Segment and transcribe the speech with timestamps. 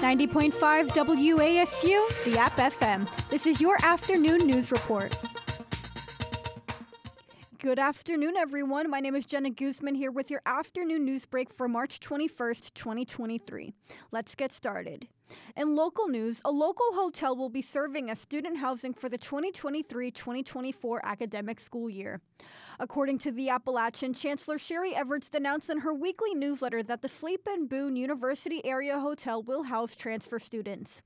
[0.00, 3.08] 90.5 WASU, the App FM.
[3.28, 5.16] This is your afternoon news report.
[7.60, 8.88] Good afternoon, everyone.
[8.88, 13.74] My name is Jenna Guzman here with your afternoon news break for March 21st, 2023.
[14.12, 15.08] Let's get started.
[15.56, 20.10] In local news, a local hotel will be serving as student housing for the 2023
[20.10, 22.20] 2024 academic school year.
[22.78, 27.46] According to the Appalachian, Chancellor Sheri Everts announced in her weekly newsletter that the Sleep
[27.52, 31.02] Inn Boone University Area Hotel will house transfer students.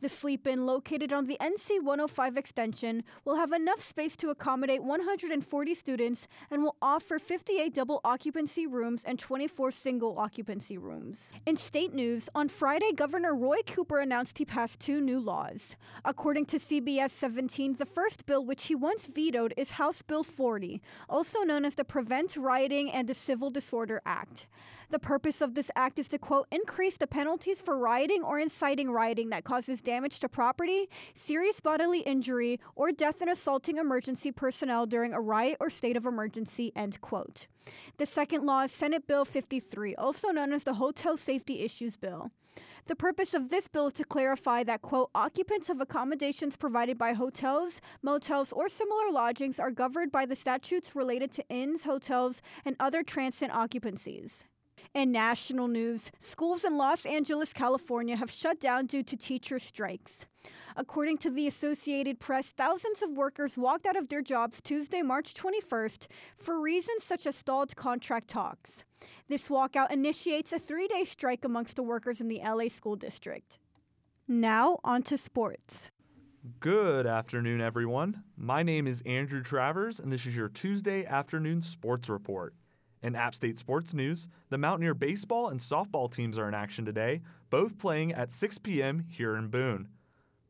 [0.00, 4.82] The Sleep Inn, located on the NC 105 extension, will have enough space to accommodate
[4.82, 11.32] 140 students and will offer 58 double occupancy rooms and 24 single occupancy rooms.
[11.46, 15.76] In state news, on Friday, Governor Roy Cooper announced he passed two new laws.
[16.04, 20.80] According to CBS 17, the first bill, which he once vetoed, is House Bill 40,
[21.08, 24.46] also known as the Prevent Rioting and the Civil Disorder Act.
[24.90, 28.90] The purpose of this act is to, quote, increase the penalties for rioting or inciting
[28.90, 34.86] rioting that causes damage to property, serious bodily injury, or death in assaulting emergency personnel
[34.86, 37.46] during a riot or state of emergency, end quote.
[37.98, 42.32] The second law is Senate Bill 53, also known as the Hotel Safety Issues Bill.
[42.86, 47.12] The purpose of this bill is to clarify that, quote, occupants of accommodations provided by
[47.12, 52.74] hotels, motels, or similar lodgings are governed by the statutes related to inns, hotels, and
[52.80, 54.46] other transient occupancies.
[54.92, 60.26] In national news, schools in Los Angeles, California have shut down due to teacher strikes.
[60.76, 65.34] According to the Associated Press, thousands of workers walked out of their jobs Tuesday, March
[65.34, 68.82] 21st, for reasons such as stalled contract talks.
[69.28, 73.60] This walkout initiates a three day strike amongst the workers in the LA school district.
[74.26, 75.92] Now, on to sports.
[76.58, 78.24] Good afternoon, everyone.
[78.36, 82.54] My name is Andrew Travers, and this is your Tuesday afternoon sports report.
[83.02, 87.22] In App State sports news, the Mountaineer baseball and softball teams are in action today,
[87.48, 89.06] both playing at 6 p.m.
[89.08, 89.88] here in Boone.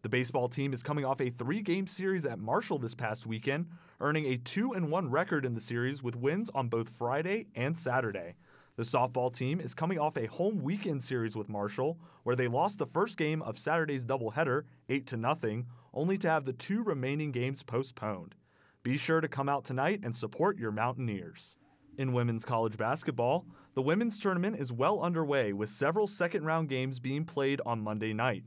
[0.03, 3.69] The baseball team is coming off a three game series at Marshall this past weekend,
[4.01, 8.35] earning a 2 1 record in the series with wins on both Friday and Saturday.
[8.75, 12.79] The softball team is coming off a home weekend series with Marshall, where they lost
[12.79, 17.63] the first game of Saturday's doubleheader, 8 0, only to have the two remaining games
[17.63, 18.35] postponed.
[18.83, 21.57] Be sure to come out tonight and support your Mountaineers.
[21.99, 26.99] In women's college basketball, the women's tournament is well underway with several second round games
[26.99, 28.45] being played on Monday night.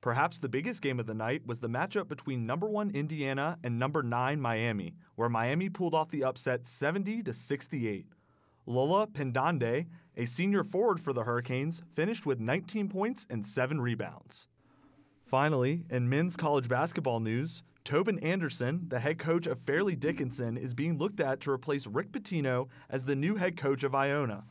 [0.00, 3.78] Perhaps the biggest game of the night was the matchup between number 1 Indiana and
[3.78, 8.06] number 9 Miami, where Miami pulled off the upset 70 to 68.
[8.66, 9.86] Lola Pendande,
[10.16, 14.48] a senior forward for the Hurricanes, finished with 19 points and 7 rebounds.
[15.24, 20.72] Finally, in men's college basketball news, Tobin Anderson, the head coach of Fairleigh Dickinson, is
[20.72, 24.44] being looked at to replace Rick Pitino as the new head coach of Iona.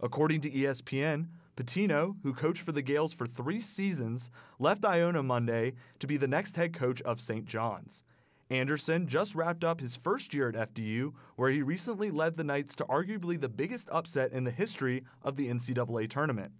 [0.00, 5.74] According to ESPN, Pitino, who coached for the Gaels for three seasons, left Iona Monday
[5.98, 7.44] to be the next head coach of St.
[7.44, 8.04] John's.
[8.48, 12.74] Anderson just wrapped up his first year at FDU, where he recently led the Knights
[12.76, 16.52] to arguably the biggest upset in the history of the NCAA tournament.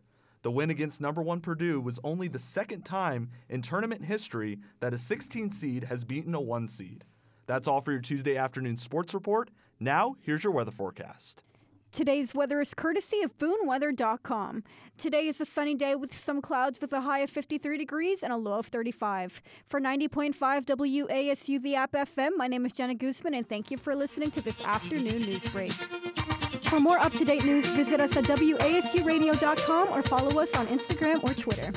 [0.43, 4.95] The win against number one Purdue was only the second time in tournament history that
[4.95, 7.05] a 16 seed has beaten a 1 seed.
[7.47, 9.51] That's all for your Tuesday afternoon sports report.
[9.81, 11.43] Now, here's your weather forecast.
[11.91, 14.63] Today's weather is courtesy of BoonWeather.com.
[14.99, 18.31] Today is a sunny day with some clouds with a high of 53 degrees and
[18.31, 19.41] a low of 35.
[19.67, 23.97] For 90.5 WASU, the App FM, my name is Jenna Guzman, and thank you for
[23.97, 25.73] listening to this afternoon news break.
[26.69, 31.25] For more up to date news, visit us at WASUradio.com or follow us on Instagram
[31.25, 31.73] or Twitter.